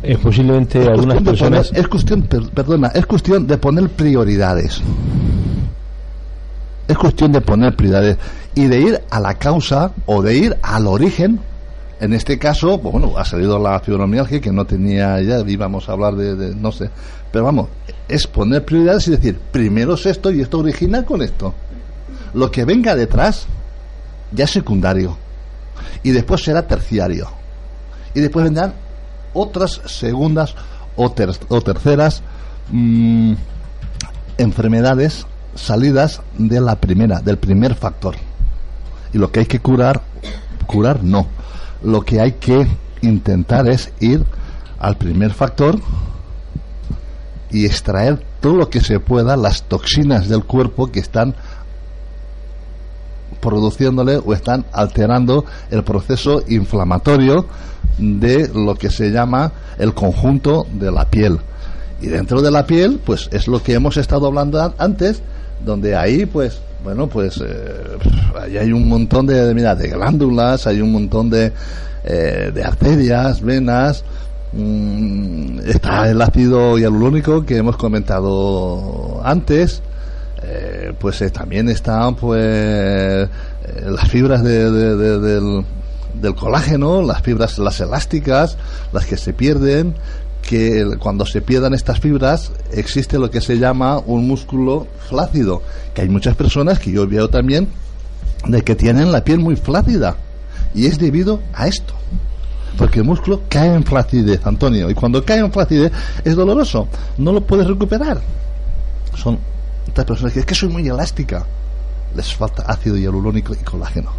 [0.00, 1.72] Es posiblemente algunas personas.
[1.74, 4.80] es cuestión, perdona, es cuestión de poner prioridades
[6.88, 8.16] es cuestión de poner prioridades
[8.54, 11.38] y de ir a la causa o de ir al origen.
[12.00, 15.92] En este caso, pues bueno, ha salido la fibromialgia que no tenía ya, íbamos a
[15.92, 16.90] hablar de, no sé,
[17.32, 17.68] pero vamos,
[18.08, 21.54] es poner prioridades y decir, primero es esto y esto original con esto.
[22.34, 23.46] Lo que venga detrás
[24.32, 25.16] ya es secundario
[26.02, 27.28] y después será terciario.
[28.14, 28.74] Y después vendrán
[29.34, 30.54] otras segundas
[30.96, 32.22] o, terceras
[32.70, 33.34] mm,
[34.38, 38.16] enfermedades salidas de la primera, del primer factor.
[39.12, 40.02] Y lo que hay que curar,
[40.66, 41.26] curar no.
[41.82, 42.66] Lo que hay que
[43.02, 44.24] intentar es ir
[44.78, 45.78] al primer factor
[47.50, 51.34] y extraer todo lo que se pueda, las toxinas del cuerpo que están
[53.40, 57.46] produciéndole o están alterando el proceso inflamatorio
[57.98, 61.38] de lo que se llama el conjunto de la piel.
[62.00, 65.22] Y dentro de la piel, pues es lo que hemos estado hablando antes,
[65.64, 67.98] donde ahí pues bueno pues eh,
[68.40, 71.52] ahí hay un montón de, mira, de glándulas hay un montón de,
[72.04, 74.04] eh, de arterias venas
[74.52, 79.82] mm, está el ácido hialurónico que hemos comentado antes
[80.42, 83.28] eh, pues también están pues
[83.84, 85.64] las fibras del,
[86.14, 88.56] del colágeno las fibras las elásticas
[88.92, 89.94] las que se pierden
[90.48, 96.00] que cuando se pierdan estas fibras existe lo que se llama un músculo flácido, que
[96.00, 97.68] hay muchas personas que yo veo también
[98.46, 100.16] de que tienen la piel muy flácida
[100.74, 101.92] y es debido a esto.
[102.78, 105.92] Porque el músculo cae en flacidez, Antonio, y cuando cae en flacidez
[106.24, 108.18] es doloroso, no lo puedes recuperar.
[109.16, 109.38] Son
[109.86, 111.44] estas personas que es que soy muy elástica,
[112.16, 114.12] les falta ácido hialurónico y colágeno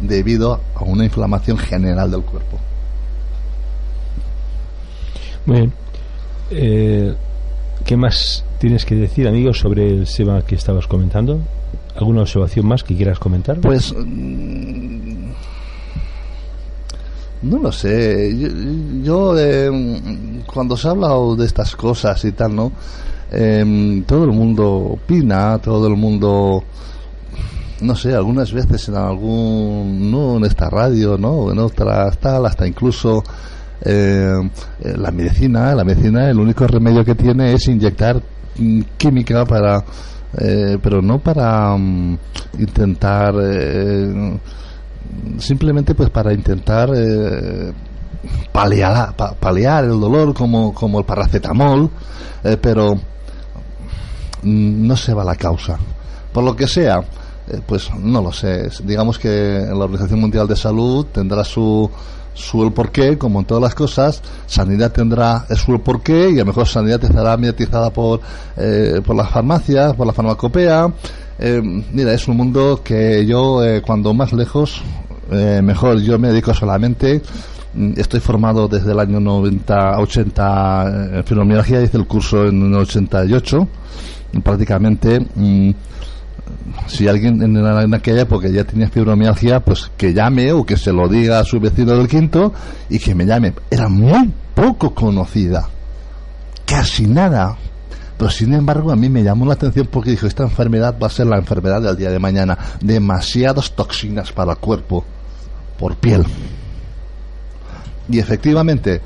[0.00, 2.60] debido a una inflamación general del cuerpo.
[5.50, 5.72] Muy bien.
[6.52, 7.14] Eh,
[7.84, 11.40] ¿Qué más tienes que decir, amigo, sobre el tema que estabas comentando?
[11.96, 13.58] ¿Alguna observación más que quieras comentar?
[13.58, 13.92] Pues.
[13.92, 15.32] Mm,
[17.42, 18.32] no lo sé.
[19.02, 19.68] Yo, eh,
[20.46, 22.70] cuando se ha hablado de estas cosas y tal, ¿no?
[23.32, 26.62] Em, todo el mundo opina, todo el mundo
[27.80, 31.50] no sé, algunas veces en algún, no en esta radio, ¿no?
[31.50, 33.24] En otras tal, hasta incluso
[33.82, 34.50] eh,
[34.82, 38.20] eh, la medicina, la medicina, el único remedio que tiene es inyectar
[38.98, 39.82] química para,
[40.36, 42.18] eh, pero no para mm,
[42.58, 43.34] intentar,
[45.38, 46.90] simplemente pues para intentar
[48.52, 51.88] paliar, paliar el dolor como, como el paracetamol,
[52.60, 52.98] pero
[54.42, 55.78] no se va la causa.
[56.32, 57.02] Por lo que sea,
[57.66, 58.68] pues no lo sé.
[58.84, 61.90] Digamos que la Organización Mundial de Salud tendrá su
[62.34, 66.40] su el porqué, como en todas las cosas, sanidad tendrá su el porqué y a
[66.40, 68.20] lo mejor sanidad estará mediatizada por,
[68.56, 70.92] eh, por las farmacias, por la farmacopea.
[71.38, 71.60] Eh,
[71.92, 74.82] mira, es un mundo que yo, eh, cuando más lejos,
[75.62, 77.22] mejor, yo me dedico solamente
[77.74, 82.74] mm, estoy formado desde el año 90, 80 en fibromialgia, hice el curso en el
[82.74, 83.68] 88,
[84.42, 85.70] prácticamente mm,
[86.86, 91.08] si alguien en, aquella época ya tenía fibromialgia, pues que llame o que se lo
[91.08, 92.52] diga a su vecino del quinto
[92.88, 93.54] y que me llame.
[93.70, 95.68] Era muy poco conocida,
[96.64, 97.56] casi nada.
[98.16, 101.10] Pero sin embargo a mí me llamó la atención porque dijo, esta enfermedad va a
[101.10, 102.58] ser la enfermedad del día de mañana.
[102.82, 105.04] Demasiadas toxinas para el cuerpo,
[105.78, 106.24] por piel.
[108.10, 109.00] Y efectivamente,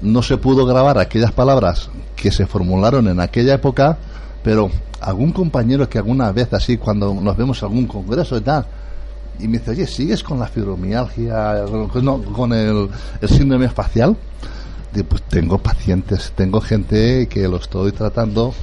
[0.00, 3.98] no se pudo grabar aquellas palabras que se formularon en aquella época,
[4.42, 4.70] pero
[5.04, 8.66] algún compañero que alguna vez así, cuando nos vemos en algún congreso y tal,
[9.38, 11.64] y me dice, oye, ¿sigues con la fibromialgia,
[12.34, 12.88] con, el,
[13.28, 14.16] síndrome espacial?
[15.08, 18.54] pues tengo pacientes, tengo gente que lo estoy tratando.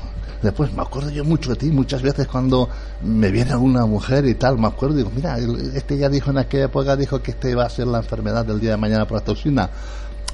[0.42, 2.70] Después me acuerdo yo mucho de ti, muchas veces cuando
[3.04, 5.38] me viene una mujer y tal, me acuerdo, digo, mira,
[5.76, 8.62] este ya dijo en aquella época, dijo que este iba a ser la enfermedad del
[8.62, 9.70] día de mañana por la toxina.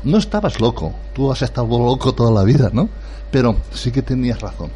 [0.03, 2.87] No estabas loco, tú has estado loco toda la vida, ¿no?
[3.31, 4.69] Pero sí que tenías razón.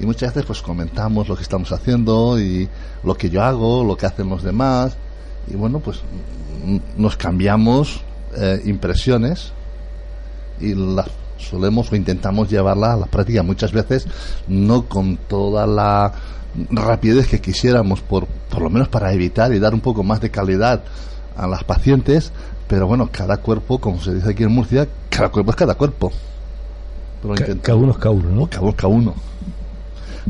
[0.00, 2.68] Y muchas veces pues comentamos lo que estamos haciendo y
[3.04, 4.96] lo que yo hago, lo que hacen los demás.
[5.48, 6.00] Y bueno, pues
[6.96, 8.00] nos cambiamos
[8.36, 9.52] eh, impresiones
[10.60, 11.08] y las
[11.38, 14.06] solemos o intentamos llevarla a la práctica muchas veces
[14.46, 16.12] no con toda la
[16.70, 20.30] rapidez que quisiéramos por por lo menos para evitar y dar un poco más de
[20.30, 20.82] calidad
[21.36, 22.30] a las pacientes
[22.68, 26.12] pero bueno cada cuerpo como se dice aquí en Murcia cada cuerpo es cada cuerpo
[27.62, 28.46] cada uno es cada uno ¿no?
[28.48, 29.14] cada uno es cada uno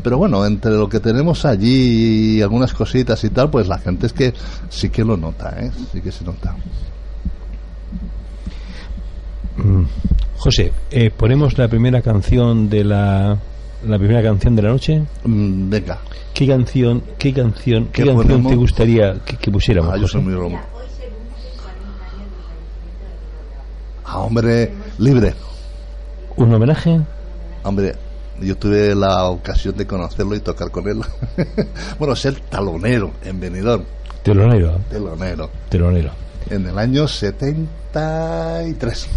[0.01, 4.07] pero bueno, entre lo que tenemos allí y algunas cositas y tal, pues la gente
[4.07, 4.33] es que
[4.69, 5.71] sí que lo nota, ¿eh?
[5.91, 6.55] Sí que se nota.
[9.57, 9.83] Mm.
[10.37, 13.37] José, eh, ponemos la primera canción de la
[13.87, 15.03] la primera canción de la noche.
[15.23, 15.99] Mm, venga.
[16.33, 19.93] ¿Qué canción, qué canción, qué, canción te gustaría que, pusiéramos?
[19.93, 20.57] Ah, yo soy muy
[24.05, 25.33] Ah, hombre, libre.
[26.35, 26.99] ¿Un homenaje?
[27.63, 27.95] Hombre,
[28.41, 31.01] yo tuve la ocasión de conocerlo y tocar con él.
[31.99, 33.83] bueno, ser talonero en Benidorm.
[34.23, 34.79] Telonero.
[34.89, 35.49] Telonero.
[35.69, 36.11] Telonero.
[36.49, 39.07] En el año 73.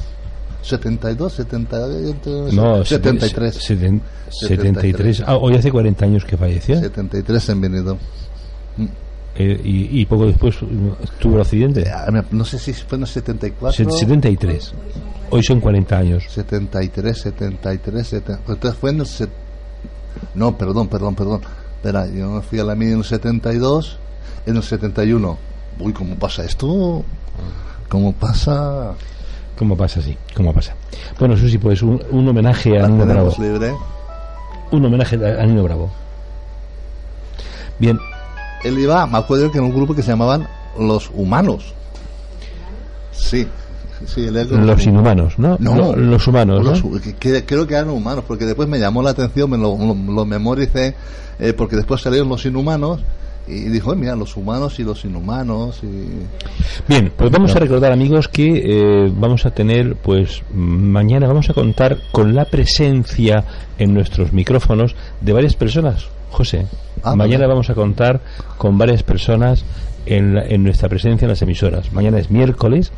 [0.63, 3.55] 72, 72 no, 73.
[4.31, 5.25] 73.
[5.27, 6.81] Ah, hoy hace 40 años que falleció.
[6.81, 7.99] 73 en Benidorm.
[9.37, 10.57] Eh, y, y, poco después
[11.18, 11.83] tuvo el accidente.
[11.83, 13.90] Eh, no sé si fue en el 74.
[13.90, 14.75] 73.
[15.31, 16.25] Hoy son 40 años.
[16.29, 18.53] 73, 73, 70.
[18.53, 19.07] Entonces fue en el.
[20.35, 21.40] No, perdón, perdón, perdón.
[21.77, 23.99] Espera, yo me fui a la mía en el 72,
[24.47, 25.38] en el 71.
[25.81, 27.05] Uy, ¿cómo pasa esto?
[27.88, 28.94] ¿Cómo pasa?
[29.59, 30.16] ¿Cómo pasa así?
[30.37, 30.75] ¿Cómo pasa?
[31.18, 33.35] Bueno, Susi, pues un, un homenaje a Nino Bravo.
[33.38, 33.75] Libre.
[34.70, 35.90] Un homenaje a Nino Bravo.
[37.79, 37.99] Bien.
[38.64, 40.48] Él iba, me acuerdo que en un grupo que se llamaban
[40.79, 41.74] Los Humanos.
[43.12, 43.46] Sí.
[44.07, 45.57] Sí, los inhumanos, ¿no?
[45.59, 46.83] No, los humanos.
[47.18, 50.94] creo que eran humanos, porque después me llamó la atención, me lo, lo, memoricé,
[51.38, 53.00] eh, porque después salieron los inhumanos
[53.46, 55.81] y dijo, mira, los humanos y los inhumanos.
[55.83, 56.09] Y...
[56.88, 61.55] Bien, pues vamos a recordar, amigos, que eh, vamos a tener, pues mañana vamos a
[61.55, 63.44] contar con la presencia
[63.79, 66.07] en nuestros micrófonos de varias personas.
[66.31, 66.66] José,
[67.05, 68.21] ah, mañana vamos a contar
[68.59, 69.64] con varias personas
[70.07, 71.93] en, nuestra presencia en las emisoras.
[71.93, 72.93] Mañana es miércoles.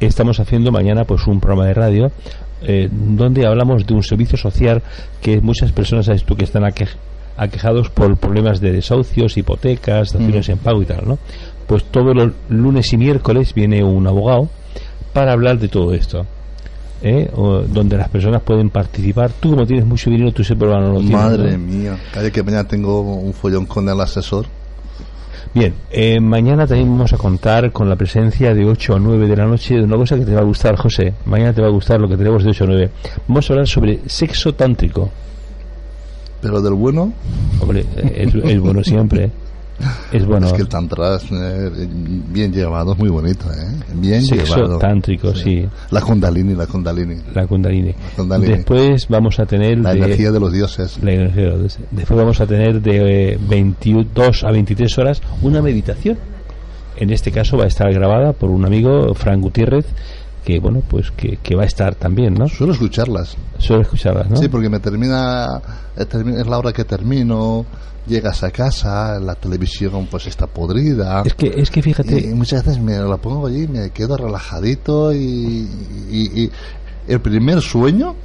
[0.00, 2.12] Estamos haciendo mañana pues un programa de radio
[2.62, 4.82] eh, donde hablamos de un servicio social
[5.20, 10.52] que muchas personas, sabes tú, que están aquejados por problemas de desahucios, hipotecas, daciones mm.
[10.52, 11.18] en pago y tal, ¿no?
[11.66, 14.48] Pues todos los lunes y miércoles viene un abogado
[15.12, 16.26] para hablar de todo esto.
[17.02, 17.30] ¿Eh?
[17.34, 19.30] donde las personas pueden participar.
[19.32, 21.10] Tú, como tienes mucho dinero, tú siempre lo tienes.
[21.10, 21.98] Madre mía,
[22.32, 24.46] que mañana tengo un follón con el asesor.
[25.54, 29.36] Bien, eh, mañana también vamos a contar con la presencia de 8 a 9 de
[29.36, 31.12] la noche de una cosa que te va a gustar, José.
[31.26, 32.90] Mañana te va a gustar lo que tenemos de 8 a 9.
[33.28, 35.10] Vamos a hablar sobre sexo tántrico.
[36.40, 37.12] ¿Pero del bueno?
[37.60, 39.30] Hombre, es, bueno siempre.
[40.12, 40.46] Es bueno.
[40.46, 41.88] Es que el tantra es eh,
[42.28, 43.70] bien llevado, es muy bonito, ¿eh?
[43.94, 44.78] Bien Sexo llevado.
[44.78, 45.66] tántrico, sí.
[45.90, 47.16] La kundalini, la kundalini.
[47.34, 47.94] La kundalini.
[48.46, 49.78] Después vamos a tener...
[49.78, 50.98] La energía de los dioses.
[51.02, 51.80] La energía de los dioses.
[51.90, 56.18] Después vamos a tener de 22 a 23 horas una meditación.
[56.96, 59.86] En este caso va a estar grabada por un amigo, Frank Gutiérrez,
[60.44, 63.36] que bueno pues que, que, va a estar también no suelo escucharlas.
[63.58, 65.46] Suelo escucharlas no sí porque me termina
[65.96, 67.64] es la hora que termino
[68.06, 71.22] llegas a casa la televisión pues está podrida.
[71.24, 75.12] Es que es que fíjate y muchas veces me la pongo allí me quedo relajadito
[75.12, 75.68] y,
[76.10, 76.50] y, y
[77.06, 78.16] el primer sueño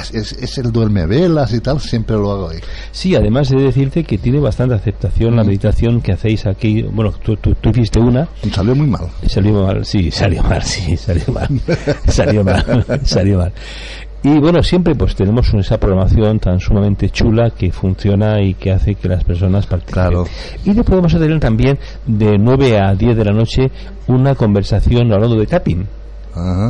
[0.00, 2.58] es, el duerme velas y tal, siempre lo hago ahí.
[2.90, 5.46] Sí, además de decirte que tiene bastante aceptación la mm.
[5.46, 6.82] meditación que hacéis aquí.
[6.82, 8.28] Bueno, tú, tú, hiciste una.
[8.52, 9.08] Salió muy mal.
[9.26, 11.48] Salió mal, sí, salió mal, sí, salió mal.
[12.08, 13.52] salió mal, salió mal.
[14.22, 18.96] Y bueno, siempre pues tenemos esa programación tan sumamente chula que funciona y que hace
[18.96, 20.02] que las personas participen.
[20.02, 20.24] Claro.
[20.64, 23.70] Y después vamos a tener también de 9 a 10 de la noche
[24.08, 25.86] una conversación hablando de tapping.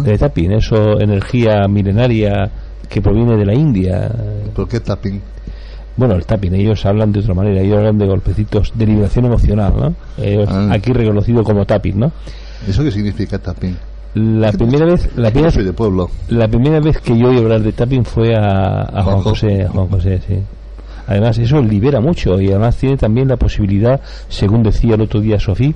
[0.05, 2.51] De tapping, eso, energía milenaria
[2.89, 4.11] que proviene de la India.
[4.55, 5.21] ¿Por qué tapping?
[5.97, 9.73] Bueno, el tapping, ellos hablan de otra manera, ellos hablan de golpecitos de liberación emocional,
[9.75, 9.95] ¿no?
[10.47, 10.69] Ah.
[10.73, 12.13] Aquí reconocido como tapping, ¿no?
[12.69, 13.77] ¿Eso qué significa tapping?
[14.15, 16.11] La primera vez, la primera, de pueblo.
[16.29, 20.21] la primera vez que yo oí hablar de tapping fue a, Juan José, Juan José,
[20.27, 20.39] sí.
[21.07, 25.39] Además, eso libera mucho y además tiene también la posibilidad, según decía el otro día
[25.39, 25.73] Sofía,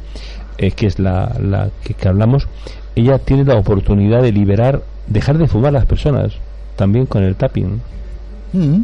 [0.59, 2.49] eh, que es la, la que, que hablamos,
[2.97, 6.33] ella tiene la oportunidad de liberar dejar de fumar las personas,
[6.81, 7.79] también con el tapping.
[8.55, 8.83] Mm.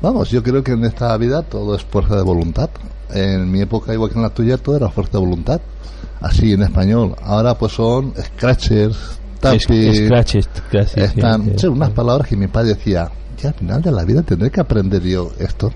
[0.00, 2.70] Vamos, yo creo que en esta vida todo es fuerza de voluntad.
[3.12, 5.60] En mi época, igual que en la tuya, todo era fuerza de voluntad.
[6.20, 7.16] Así en español.
[7.22, 8.96] Ahora pues son scratchers,
[9.40, 10.06] tapping.
[10.06, 11.08] Scratches, gracias.
[11.16, 13.10] Están sí, sí, unas palabras que mi padre decía,
[13.42, 15.72] ya al final de la vida tendré que aprender yo esto.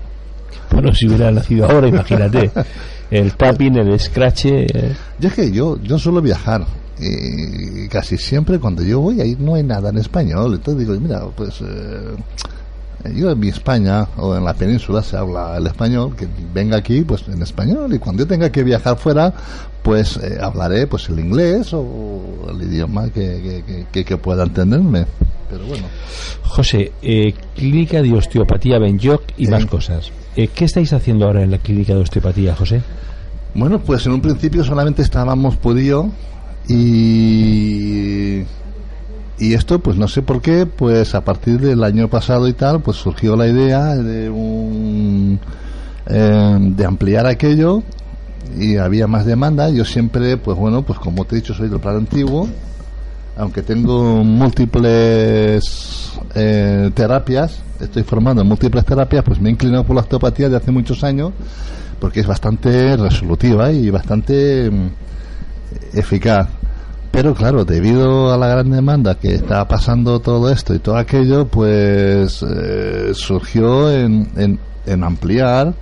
[0.71, 2.49] Bueno, si hubiera nacido ahora, imagínate.
[3.11, 4.45] El tapping, el scratch.
[4.47, 6.65] eh, Yo es que yo, yo suelo viajar
[6.99, 10.53] y casi siempre cuando yo voy ahí no hay nada en español.
[10.55, 15.57] Entonces digo, mira, pues eh, yo en mi España o en la península se habla
[15.57, 19.33] el español, que venga aquí pues en español y cuando yo tenga que viajar fuera
[19.83, 24.43] pues eh, hablaré pues el inglés o el idioma que, que, que- que, que pueda
[24.43, 25.05] entenderme.
[25.49, 25.85] Pero bueno.
[26.43, 30.11] José, eh, clínica de osteopatía Benyoc y más cosas.
[30.35, 32.81] Eh, ¿Qué estáis haciendo ahora en la clínica de osteopatía, José?
[33.53, 36.09] Bueno, pues en un principio solamente estábamos Pudío
[36.67, 38.43] y
[39.37, 42.81] y esto pues no sé por qué, pues a partir del año pasado y tal,
[42.81, 45.39] pues surgió la idea de un
[46.07, 47.83] eh, de ampliar aquello
[48.57, 49.69] y había más demanda.
[49.69, 52.47] Yo siempre, pues bueno, pues como te he dicho, soy del plan antiguo,
[53.35, 60.01] aunque tengo múltiples eh, terapias, estoy formando múltiples terapias, pues me he inclinado por la
[60.03, 61.33] osteopatía de hace muchos años
[61.99, 64.87] porque es bastante resolutiva y bastante mm,
[65.93, 66.47] eficaz.
[67.11, 71.47] Pero claro, debido a la gran demanda que está pasando todo esto y todo aquello,
[71.47, 75.73] pues eh, surgió en, en, en ampliar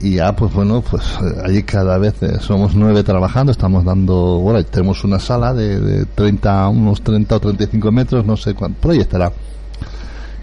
[0.00, 4.38] y ya pues bueno, pues eh, allí cada vez eh, somos nueve trabajando, estamos dando,
[4.38, 8.80] bueno, tenemos una sala de, de 30, unos 30 o 35 metros, no sé cuánto,
[8.80, 9.32] por ahí estará.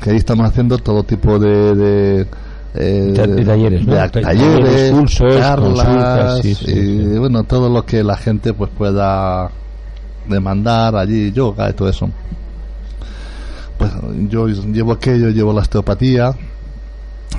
[0.02, 1.76] Que ahí estamos haciendo todo tipo de...
[1.76, 2.28] de
[2.76, 3.94] eh, de talleres, ¿no?
[3.94, 8.72] de Ta- talleres, cursos, charlas, sí, sí, y bueno, todo lo que la gente pues
[8.76, 9.50] pueda
[10.28, 12.10] demandar allí, yoga y todo eso.
[13.78, 13.92] Pues
[14.30, 16.34] yo llevo aquello, llevo la osteopatía.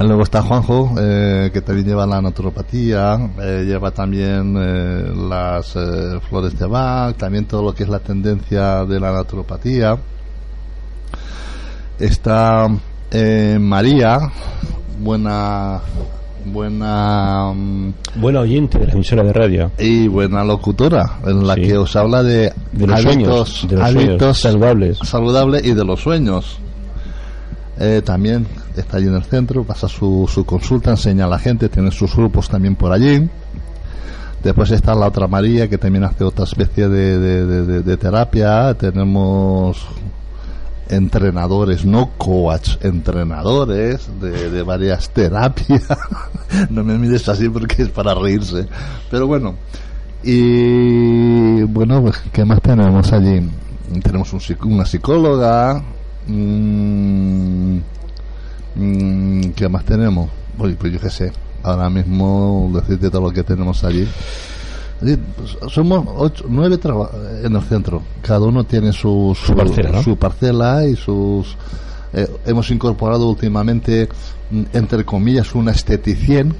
[0.01, 6.19] Luego está Juanjo, eh, que también lleva la naturopatía, eh, lleva también eh, las eh,
[6.29, 9.97] flores de Bach, también todo lo que es la tendencia de la naturopatía.
[11.99, 12.67] Está
[13.11, 14.19] eh, María,
[14.99, 15.81] buena,
[16.45, 19.71] buena mm, Buena oyente de la emisora de radio.
[19.79, 21.63] y buena locutora, en la Sí.
[21.63, 24.99] que os habla de, De los hábitos, sueños, de los hábitos saludables.
[25.03, 26.59] saludables y de los sueños.
[27.79, 31.69] Eh, también está allí en el centro, pasa su, su consulta, enseña a la gente,
[31.69, 33.29] tiene sus grupos también por allí.
[34.45, 38.75] Después está la otra María que también hace otra especie de- de terapia.
[38.75, 39.87] Tenemos
[40.89, 45.87] entrenadores, no coach, entrenadores de, de varias terapias.
[46.71, 48.67] no me mires así porque es para reírse.
[49.11, 49.55] Pero bueno,
[50.27, 53.47] y bueno, pues, ¿qué más tenemos allí?
[54.03, 55.83] Tenemos un una psicóloga.
[56.27, 57.77] mm,
[58.75, 60.31] mm, ¿Qué más tenemos?
[60.57, 61.33] Pues yo qué sé.
[61.63, 64.09] Ahora mismo decirte todo lo que tenemos allí.
[65.05, 66.79] Pues, Somos ocho, nueve
[67.43, 68.03] en el centro.
[68.23, 70.03] Cada uno tiene su, su, parcela, ¿no?
[70.03, 71.57] su parcela y sus.
[72.13, 74.09] eh, hemos incorporado últimamente,
[74.51, 76.55] mm, entre comillas, una esteticien.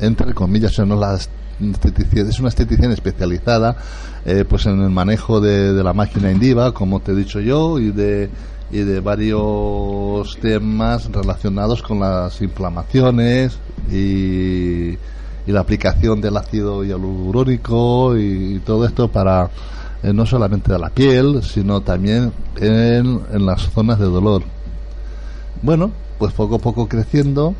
[0.00, 1.18] Entre comillas, no la
[1.60, 3.76] esteticien, es una esteticien especializada
[4.24, 7.78] eh, pues en el manejo de, de la máquina indiva, como te he dicho yo,
[7.78, 8.30] y de
[8.72, 13.58] y de varios temas relacionados con las inflamaciones
[13.90, 14.96] y,
[15.46, 19.50] y la aplicación del ácido hialurónico y, todo esto para
[20.02, 24.42] eh, no solamente de la piel, sino también en, en las zonas de dolor.
[25.62, 27.54] Bueno, pues poco a poco creciendo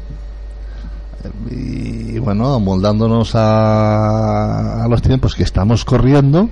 [1.51, 6.49] eh, y bueno, amoldándonos a, a los tiempos que estamos corriendo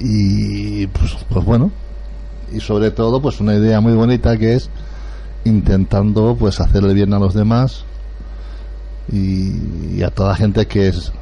[0.00, 1.70] y pues, pues bueno,
[2.52, 4.70] y sobre todo pues una idea muy bonita que es
[5.44, 7.84] intentando pues hacerle bien a los demás
[9.12, 11.12] y, y a toda gente que es-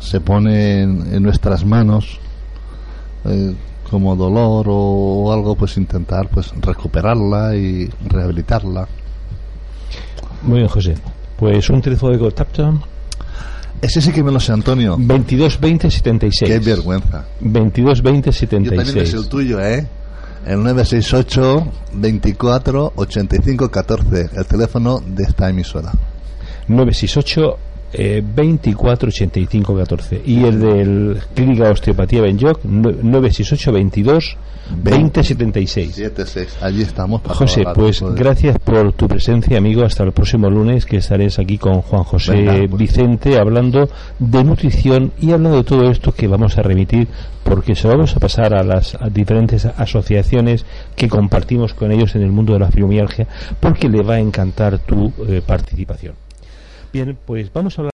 [0.00, 2.18] se pone en, en nuestras manos
[3.24, 3.52] eh,
[3.90, 8.86] como dolor o, algo pues intentar pues recuperarla y rehabilitarla
[10.42, 10.94] Muy bien, José.
[11.36, 12.80] Pues un teléfono de contacto
[13.80, 16.50] ese sí que me lo sé Antonio 22 20 76.
[16.52, 19.14] qué vergüenza 22 20 yo también es 76.
[19.14, 19.86] el tuyo eh
[20.46, 25.92] el 968 24 85 14 el teléfono de esta emisora
[26.68, 27.58] 968
[27.92, 34.36] eh, 24 85 14 y el del Clínica Osteopatía Benjoc 968 22
[34.70, 36.58] 20 76 76.
[36.60, 37.22] Allí estamos.
[37.22, 39.82] para José, pues gracias por tu presencia, amigo.
[39.82, 42.78] Hasta el próximo lunes que estaréis aquí con Juan José Venga, pues.
[42.78, 43.88] Vicente hablando
[44.18, 47.08] de nutrición y hablando de todo esto que vamos a remitir
[47.44, 52.14] porque se lo vamos a pasar a las a diferentes asociaciones que compartimos con ellos
[52.14, 53.26] en el mundo de la fibromialgia
[53.58, 56.27] porque le va a encantar tu eh, participación.
[56.92, 57.86] Bien, pues vamos a hablar